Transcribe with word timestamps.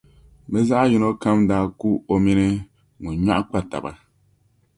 bɛ 0.51 0.59
zaɣ’ 0.67 0.83
yino 0.91 1.09
kam 1.21 1.39
daa 1.49 1.65
ku 1.79 1.89
o 2.13 2.15
mini 2.23 2.47
ŋun 3.01 3.15
nyɔɣu 3.23 3.41
kpa 3.49 3.59
taba. 3.69 3.91